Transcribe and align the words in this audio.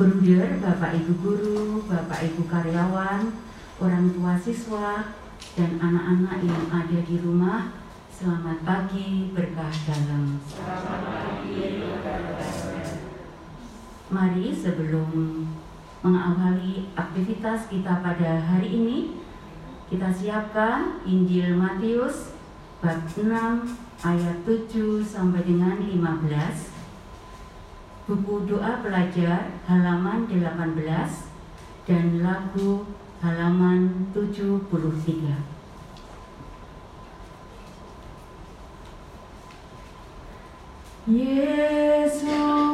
Bruder, 0.00 0.56
Bapak 0.64 0.96
Ibu 0.96 1.12
guru, 1.20 1.84
Bapak 1.84 2.24
Ibu 2.24 2.48
karyawan, 2.48 3.20
orang 3.84 4.08
tua 4.16 4.32
siswa, 4.32 5.12
dan 5.52 5.76
anak-anak 5.76 6.40
yang 6.40 6.64
ada 6.72 6.98
di 7.04 7.20
rumah, 7.20 7.68
selamat 8.08 8.64
pagi 8.64 9.28
berkah 9.36 9.68
dalam. 9.68 10.40
Mari 14.08 14.56
sebelum 14.56 15.44
mengawali 16.00 16.88
aktivitas 16.96 17.68
kita 17.68 18.00
pada 18.00 18.40
hari 18.40 18.72
ini, 18.72 19.20
kita 19.92 20.08
siapkan 20.08 21.04
Injil 21.04 21.60
Matius 21.60 22.32
bab 22.80 23.04
6 23.04 23.28
ayat 24.00 24.48
7 24.48 25.04
sampai 25.04 25.44
dengan 25.44 25.76
15 25.76 26.79
buku 28.10 28.42
doa 28.50 28.82
pelajar 28.82 29.54
halaman 29.70 30.26
18 30.26 30.50
dan 31.86 32.06
lagu 32.18 32.82
halaman 33.22 34.10
73. 34.10 34.66
Yesus, 41.06 42.69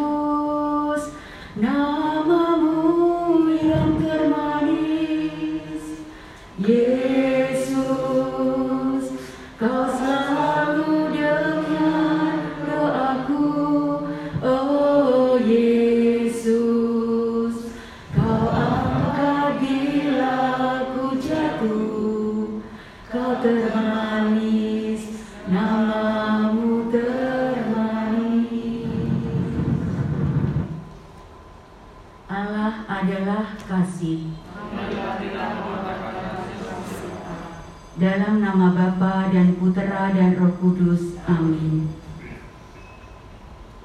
Dalam 37.96 38.44
nama 38.44 38.76
Bapa 38.76 39.32
dan 39.32 39.56
Putera 39.56 40.12
dan 40.12 40.36
Roh 40.36 40.52
Kudus. 40.60 41.16
Amin. 41.24 41.88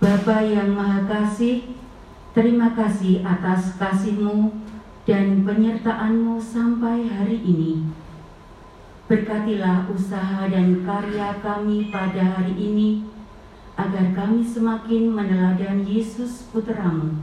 Bapa 0.03 0.43
yang 0.43 0.75
Maha 0.75 1.07
Kasih, 1.07 1.79
terima 2.35 2.75
kasih 2.75 3.23
atas 3.23 3.79
kasih-Mu 3.79 4.51
dan 5.07 5.47
penyertaan-Mu 5.47 6.43
sampai 6.43 7.07
hari 7.07 7.39
ini. 7.39 7.87
Berkatilah 9.07 9.87
usaha 9.87 10.43
dan 10.43 10.83
karya 10.83 11.39
kami 11.39 11.87
pada 11.87 12.35
hari 12.35 12.59
ini, 12.59 13.07
agar 13.79 14.11
kami 14.11 14.43
semakin 14.43 15.07
meneladani 15.07 15.87
Yesus 15.87 16.51
Putramu. 16.51 17.15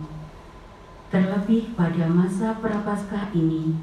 Terlebih 1.12 1.76
pada 1.76 2.08
masa 2.08 2.56
prapaskah 2.56 3.28
ini, 3.36 3.76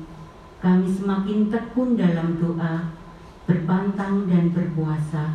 kami 0.57 0.89
semakin 0.89 1.53
tekun 1.53 1.93
dalam 1.93 2.41
doa, 2.41 2.94
berpantang 4.05 4.29
dan 4.29 4.53
berpuasa, 4.53 5.25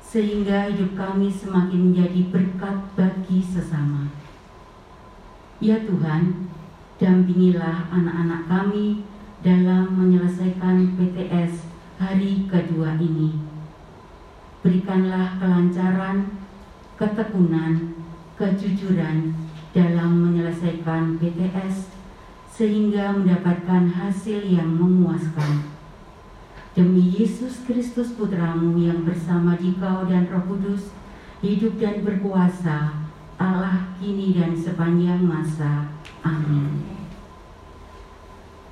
sehingga 0.00 0.72
hidup 0.72 0.96
kami 0.96 1.28
semakin 1.28 1.92
menjadi 1.92 2.32
berkat 2.32 2.76
bagi 2.96 3.44
sesama. 3.44 4.08
Ya 5.60 5.84
Tuhan, 5.84 6.48
dampingilah 6.96 7.92
anak-anak 7.92 8.48
kami 8.48 9.04
dalam 9.44 9.92
menyelesaikan 10.00 10.96
PTS 10.96 11.68
hari 12.00 12.48
kedua 12.48 12.96
ini. 12.96 13.36
Berikanlah 14.64 15.36
kelancaran, 15.36 16.40
ketekunan, 16.96 18.00
kejujuran 18.40 19.36
dalam 19.76 20.10
menyelesaikan 20.24 21.20
PTS 21.20 21.92
sehingga 22.48 23.12
mendapatkan 23.12 23.92
hasil 23.92 24.40
yang 24.40 24.72
memuaskan. 24.72 25.73
Demi 26.74 27.06
Yesus 27.14 27.62
Kristus 27.62 28.18
Putramu 28.18 28.74
yang 28.82 29.06
bersama 29.06 29.54
Dikau 29.54 30.10
dan 30.10 30.26
Roh 30.26 30.42
Kudus, 30.42 30.90
hidup 31.38 31.78
dan 31.78 32.02
berkuasa, 32.02 32.98
Allah 33.38 33.94
kini 34.02 34.34
dan 34.34 34.58
sepanjang 34.58 35.22
masa. 35.22 35.86
Amin. 36.26 36.82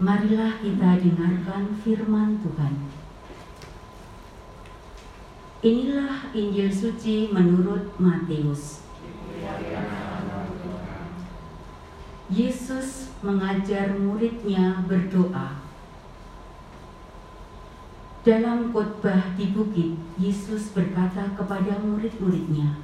Marilah 0.02 0.58
kita 0.58 0.98
dengarkan 0.98 1.78
firman 1.86 2.42
Tuhan. 2.42 2.74
Inilah 5.62 6.34
Injil 6.34 6.74
suci 6.74 7.30
menurut 7.30 7.94
Matius. 8.02 8.82
Yesus 12.26 13.14
mengajar 13.22 13.94
muridnya 13.94 14.82
berdoa. 14.90 15.61
Dalam 18.22 18.70
khotbah 18.70 19.34
di 19.34 19.50
bukit, 19.50 19.98
Yesus 20.14 20.70
berkata 20.70 21.34
kepada 21.34 21.74
murid-muridnya, 21.82 22.78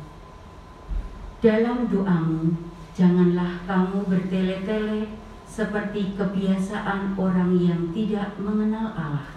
"Dalam 1.39 1.87
doamu, 1.87 2.59
janganlah 2.99 3.63
kamu 3.63 4.03
bertele-tele 4.11 5.07
seperti 5.47 6.19
kebiasaan 6.19 7.15
orang 7.15 7.55
yang 7.55 7.95
tidak 7.95 8.35
mengenal 8.43 8.91
Allah. 8.99 9.31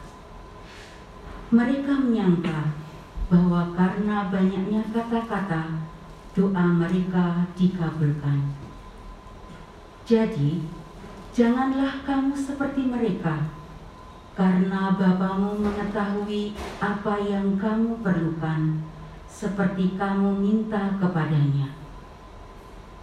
Mereka 1.54 1.94
menyangka 2.02 2.74
bahwa 3.30 3.70
karena 3.78 4.28
banyaknya 4.34 4.82
kata-kata, 4.90 5.86
doa 6.34 6.66
mereka 6.66 7.46
dikabulkan. 7.54 8.58
Jadi, 10.04 10.66
janganlah 11.32 12.04
kamu 12.04 12.34
seperti 12.36 12.90
mereka, 12.90 13.61
karena 14.32 14.96
Bapamu 14.96 15.60
mengetahui 15.60 16.56
apa 16.80 17.20
yang 17.20 17.60
kamu 17.60 18.00
perlukan, 18.00 18.80
seperti 19.28 20.00
kamu 20.00 20.40
minta 20.40 20.96
kepadanya. 20.96 21.76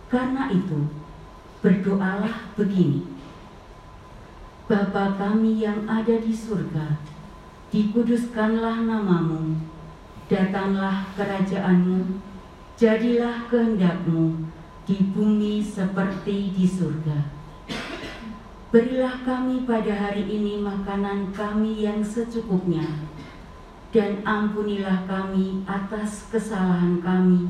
Karena 0.09 0.49
itu, 0.49 0.89
berdoalah 1.61 2.49
begini. 2.57 3.05
Bapa 4.69 5.17
kami 5.17 5.65
yang 5.65 5.89
ada 5.89 6.17
di 6.21 6.33
surga, 6.33 7.01
dikuduskanlah 7.73 8.85
namamu, 8.85 9.57
datanglah 10.29 11.09
kerajaanmu, 11.17 12.21
jadilah 12.77 13.49
kehendakmu 13.49 14.49
di 14.85 14.97
bumi 15.13 15.65
seperti 15.65 16.53
di 16.53 16.65
surga. 16.69 17.38
Berilah 18.69 19.25
kami 19.25 19.65
pada 19.65 19.97
hari 19.97 20.29
ini 20.29 20.61
makanan 20.61 21.33
kami 21.33 21.89
yang 21.89 22.05
secukupnya, 22.05 22.85
dan 23.89 24.21
ampunilah 24.29 25.09
kami 25.09 25.65
atas 25.65 26.29
kesalahan 26.29 27.01
kami, 27.01 27.49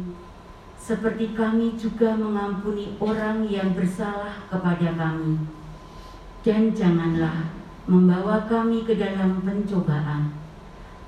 seperti 0.78 1.34
kami 1.34 1.74
juga 1.74 2.14
mengampuni 2.14 2.94
orang 3.02 3.42
yang 3.50 3.74
bersalah 3.74 4.46
kepada 4.46 4.94
kami. 4.94 5.42
Dan 6.46 6.70
janganlah 6.70 7.50
membawa 7.90 8.46
kami 8.46 8.86
ke 8.86 8.94
dalam 8.94 9.42
pencobaan, 9.42 10.30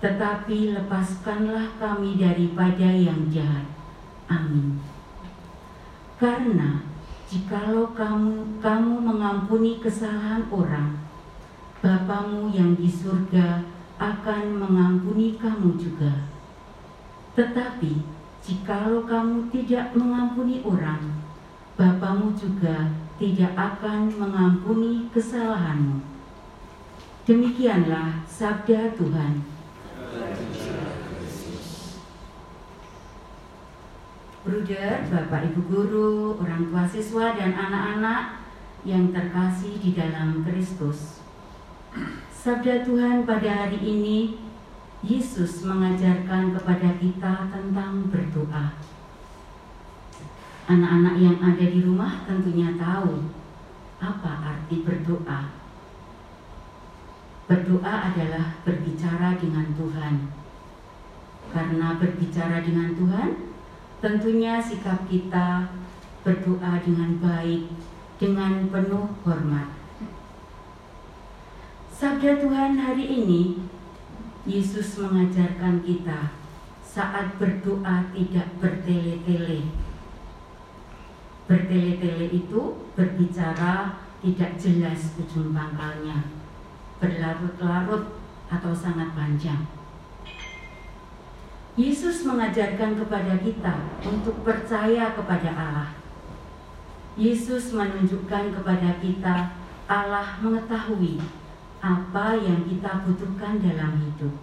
tetapi 0.03 0.75
lepaskanlah 0.75 1.79
kami 1.79 2.19
daripada 2.19 2.91
yang 2.91 3.31
jahat. 3.31 3.63
Amin. 4.27 4.83
Karena 6.19 6.83
jikalau 7.31 7.95
kamu 7.95 8.59
kamu 8.59 8.95
mengampuni 9.31 9.79
kesalahan 9.79 10.43
orang, 10.51 11.07
Bapamu 11.79 12.51
yang 12.51 12.75
di 12.75 12.91
surga 12.91 13.63
akan 13.95 14.59
mengampuni 14.59 15.39
kamu 15.39 15.79
juga. 15.79 16.27
Tetapi 17.39 18.03
jikalau 18.43 19.07
kamu 19.07 19.47
tidak 19.55 19.95
mengampuni 19.95 20.67
orang, 20.67 21.23
Bapamu 21.79 22.35
juga 22.35 22.91
tidak 23.23 23.55
akan 23.55 24.11
mengampuni 24.19 25.07
kesalahanmu. 25.15 26.03
Demikianlah 27.23 28.27
sabda 28.27 28.99
Tuhan. 28.99 29.47
Bruder, 34.43 35.07
Bapak 35.07 35.55
Ibu 35.55 35.61
guru, 35.71 36.35
orang 36.43 36.67
tua 36.67 36.83
siswa 36.91 37.39
dan 37.39 37.55
anak-anak 37.55 38.40
yang 38.85 39.13
terkasih 39.13 39.77
di 39.81 39.93
dalam 39.93 40.41
Kristus. 40.45 41.21
Sabda 42.33 42.89
Tuhan 42.89 43.29
pada 43.29 43.67
hari 43.67 43.77
ini, 43.77 44.41
Yesus 45.05 45.65
mengajarkan 45.65 46.57
kepada 46.57 46.97
kita 47.01 47.49
tentang 47.53 48.09
berdoa. 48.09 48.77
Anak-anak 50.71 51.17
yang 51.21 51.37
ada 51.41 51.67
di 51.67 51.81
rumah 51.83 52.25
tentunya 52.25 52.77
tahu 52.79 53.29
apa 54.01 54.33
arti 54.55 54.81
berdoa. 54.81 55.53
Berdoa 57.51 57.95
adalah 58.13 58.61
berbicara 58.63 59.37
dengan 59.37 59.67
Tuhan. 59.75 60.15
Karena 61.51 61.99
berbicara 61.99 62.63
dengan 62.63 62.95
Tuhan, 62.95 63.51
tentunya 63.99 64.63
sikap 64.63 65.11
kita 65.11 65.75
berdoa 66.23 66.79
dengan 66.87 67.19
baik, 67.19 67.67
dengan 68.21 68.69
penuh 68.69 69.09
hormat. 69.25 69.73
Sabda 71.89 72.37
Tuhan 72.37 72.77
hari 72.77 73.25
ini, 73.25 73.65
Yesus 74.45 75.01
mengajarkan 75.01 75.81
kita 75.81 76.37
saat 76.85 77.41
berdoa 77.41 78.13
tidak 78.13 78.61
bertele-tele. 78.61 79.73
Bertele-tele 81.49 82.29
itu 82.29 82.93
berbicara 82.93 84.05
tidak 84.21 84.53
jelas 84.61 85.17
ujung 85.17 85.57
pangkalnya, 85.57 86.29
berlarut-larut 87.01 88.21
atau 88.53 88.73
sangat 88.77 89.17
panjang. 89.17 89.65
Yesus 91.81 92.29
mengajarkan 92.29 93.01
kepada 93.01 93.41
kita 93.41 93.75
untuk 94.05 94.45
percaya 94.45 95.17
kepada 95.17 95.51
Allah. 95.57 96.00
Yesus 97.19 97.75
menunjukkan 97.75 98.55
kepada 98.55 98.99
kita 99.03 99.55
Allah 99.91 100.39
mengetahui 100.39 101.19
apa 101.83 102.39
yang 102.39 102.67
kita 102.69 103.03
butuhkan 103.07 103.59
dalam 103.59 103.99
hidup. 103.99 104.35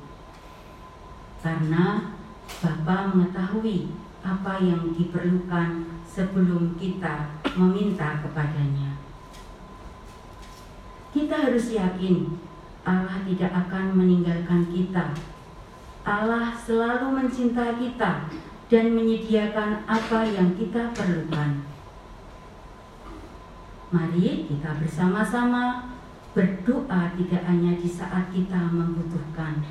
Karena 1.40 2.16
Bapa 2.64 3.12
mengetahui 3.12 3.92
apa 4.24 4.60
yang 4.64 4.92
diperlukan 4.96 5.86
sebelum 6.08 6.80
kita 6.80 7.38
meminta 7.56 8.24
kepadanya. 8.24 9.00
Kita 11.12 11.36
harus 11.48 11.75
yakin 11.75 12.36
Allah 12.88 13.19
tidak 13.28 13.52
akan 13.52 14.00
meninggalkan 14.00 14.72
kita 14.72 15.12
Allah 16.08 16.56
selalu 16.56 17.19
mencinta 17.19 17.75
kita 17.75 18.31
dan 18.72 18.86
menyediakan 18.96 19.84
apa 19.84 20.24
yang 20.24 20.56
kita 20.56 20.96
perlukan. 20.96 21.60
Mari 23.88 24.44
kita 24.51 24.75
bersama-sama 24.84 25.95
berdoa 26.36 27.16
tidak 27.16 27.44
hanya 27.48 27.80
di 27.80 27.88
saat 27.88 28.28
kita 28.36 28.68
membutuhkan, 28.68 29.63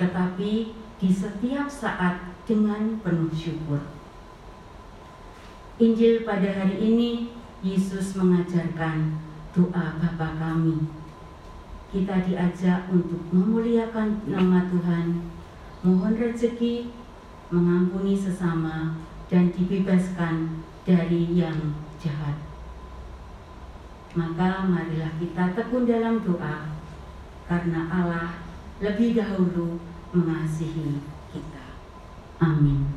tetapi 0.00 0.72
di 0.96 1.08
setiap 1.12 1.68
saat 1.68 2.32
dengan 2.48 2.96
penuh 3.04 3.28
syukur. 3.36 3.84
Injil 5.76 6.24
pada 6.24 6.48
hari 6.56 6.80
ini 6.80 7.36
Yesus 7.60 8.16
mengajarkan 8.16 9.20
doa 9.52 10.00
Bapa 10.00 10.28
kami. 10.40 10.88
Kita 11.92 12.24
diajak 12.24 12.88
untuk 12.88 13.28
memuliakan 13.28 14.24
nama 14.24 14.66
Tuhan 14.72 15.34
mohon 15.84 16.16
rezeki, 16.16 16.88
mengampuni 17.52 18.16
sesama, 18.16 18.96
dan 19.28 19.52
dibebaskan 19.52 20.64
dari 20.88 21.28
yang 21.36 21.76
jahat. 22.00 22.53
Maka 24.14 24.62
marilah 24.70 25.10
kita 25.18 25.58
tekun 25.58 25.90
dalam 25.90 26.22
doa, 26.22 26.70
karena 27.50 27.90
Allah 27.90 28.38
lebih 28.78 29.18
dahulu 29.18 29.82
mengasihi 30.14 31.02
kita. 31.34 31.66
Amin. 32.38 32.94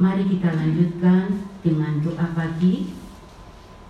Mari 0.00 0.24
kita 0.32 0.56
lanjutkan 0.56 1.44
dengan 1.60 2.00
doa 2.00 2.26
pagi 2.32 2.96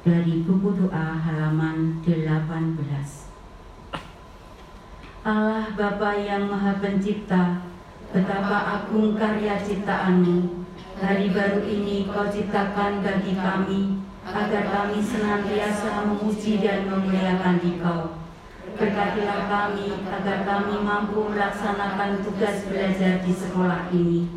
dari 0.03 0.43
buku 0.43 0.75
doa 0.83 1.15
halaman 1.23 2.03
18. 2.03 3.23
Allah 5.23 5.71
Bapa 5.79 6.19
yang 6.19 6.51
Maha 6.51 6.83
Pencipta, 6.83 7.63
betapa 8.11 8.83
agung 8.83 9.15
karya 9.15 9.55
ciptaanmu. 9.63 10.62
Hari 11.01 11.33
baru 11.33 11.65
ini 11.65 12.05
kau 12.13 12.29
ciptakan 12.29 13.01
bagi 13.01 13.33
kami, 13.33 14.05
agar 14.29 14.65
kami 14.69 15.01
senantiasa 15.01 16.05
memuji 16.05 16.61
dan 16.61 16.85
memuliakan 16.85 17.57
Dikau. 17.65 18.21
Berkatilah 18.77 19.49
kami 19.49 20.05
agar 20.05 20.45
kami 20.45 20.75
mampu 20.85 21.33
melaksanakan 21.33 22.21
tugas 22.21 22.69
belajar 22.69 23.25
di 23.25 23.33
sekolah 23.33 23.89
ini. 23.89 24.29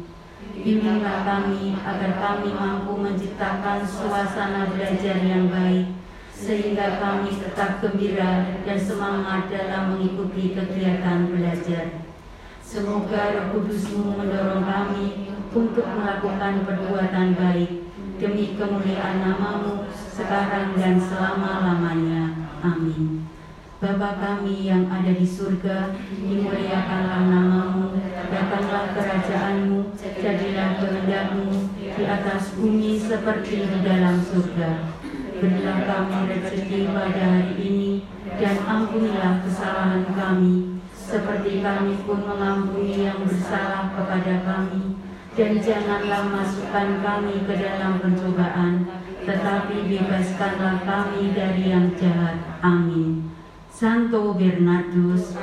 Bimbinglah 0.55 1.27
kami 1.27 1.75
agar 1.83 2.11
kami 2.23 2.55
mampu 2.55 2.95
menciptakan 3.03 3.83
suasana 3.83 4.71
belajar 4.71 5.19
yang 5.19 5.51
baik 5.51 5.91
sehingga 6.35 6.99
kami 6.99 7.31
tetap 7.35 7.79
gembira 7.79 8.59
dan 8.67 8.79
semangat 8.79 9.47
dalam 9.51 9.95
mengikuti 9.95 10.51
kegiatan 10.55 11.31
belajar. 11.31 12.14
Semoga 12.65 13.29
Roh 13.29 13.45
Kudusmu 13.53 14.17
mendorong 14.17 14.65
kami 14.65 15.29
untuk 15.53 15.85
melakukan 15.85 16.65
perbuatan 16.65 17.38
baik 17.38 17.85
demi 18.17 18.57
kemuliaan 18.57 19.21
namamu 19.21 19.85
sekarang 19.94 20.73
dan 20.73 20.97
selama-lamanya. 20.97 22.33
Amin. 22.65 23.29
Bapa 23.77 24.17
kami 24.17 24.65
yang 24.65 24.89
ada 24.89 25.13
di 25.13 25.21
surga, 25.21 25.94
dimuliakanlah 26.09 27.29
namamu, 27.29 28.01
datanglah 28.33 28.97
kerajaanmu, 28.97 29.94
jadilah 30.01 30.81
kehendakmu 30.81 31.69
di 31.77 32.01
atas 32.01 32.57
bumi 32.57 32.97
seperti 32.97 33.62
di 33.62 33.79
dalam 33.85 34.25
surga. 34.25 34.89
Berilah 35.38 35.85
kami 35.85 36.17
rezeki 36.33 36.89
pada 36.89 37.23
hari 37.29 37.56
ini 37.62 37.91
dan 38.41 38.57
ampunilah 38.65 39.45
kesalahan 39.45 40.09
kami 40.17 40.75
seperti 41.15 41.63
kami 41.63 41.95
pun 42.03 42.27
mengampuni 42.27 43.07
yang 43.07 43.23
bersalah 43.23 43.88
kepada 43.95 44.44
kami 44.44 45.00
dan 45.31 45.63
janganlah 45.63 46.27
masukkan 46.27 47.00
kami 47.00 47.47
ke 47.47 47.56
dalam 47.56 48.03
pencobaan 48.03 48.83
tetapi 49.23 49.88
bebaskanlah 49.88 50.83
kami 50.83 51.31
dari 51.31 51.71
yang 51.71 51.95
jahat. 51.95 52.35
Amin. 52.59 53.31
Santo 53.71 54.35
Bernardus. 54.35 55.39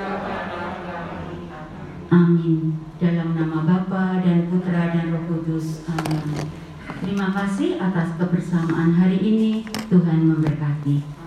Amin. 2.12 2.76
Dalam 3.00 3.32
nama 3.32 3.64
Bapa 3.64 4.20
dan 4.20 4.52
Putra 4.52 4.92
dan 4.92 5.08
Roh 5.08 5.24
Kudus. 5.24 5.88
Amin. 5.88 6.52
Terima 7.00 7.32
kasih 7.32 7.80
atas 7.80 8.12
kebersamaan 8.20 8.92
hari 8.92 9.16
ini. 9.24 9.64
Tuhan 9.88 10.20
memberkati. 10.20 11.21